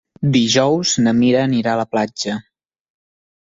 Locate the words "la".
1.83-1.87